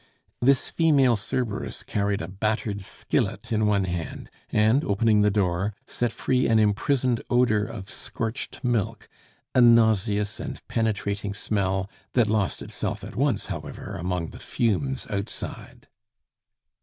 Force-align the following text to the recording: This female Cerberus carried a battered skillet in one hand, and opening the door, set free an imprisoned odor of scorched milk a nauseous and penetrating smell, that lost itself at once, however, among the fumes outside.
This 0.41 0.69
female 0.71 1.15
Cerberus 1.15 1.83
carried 1.83 2.23
a 2.23 2.27
battered 2.27 2.81
skillet 2.81 3.51
in 3.53 3.67
one 3.67 3.83
hand, 3.83 4.31
and 4.49 4.83
opening 4.83 5.21
the 5.21 5.29
door, 5.29 5.75
set 5.85 6.11
free 6.11 6.47
an 6.47 6.57
imprisoned 6.57 7.21
odor 7.29 7.63
of 7.63 7.87
scorched 7.87 8.63
milk 8.63 9.07
a 9.53 9.61
nauseous 9.61 10.39
and 10.39 10.67
penetrating 10.67 11.35
smell, 11.35 11.87
that 12.13 12.25
lost 12.29 12.63
itself 12.63 13.03
at 13.03 13.15
once, 13.15 13.45
however, 13.45 13.93
among 13.95 14.29
the 14.29 14.39
fumes 14.39 15.05
outside. 15.11 15.87